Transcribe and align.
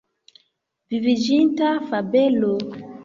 Viviĝinta 0.93 1.75
fabelo. 1.93 2.55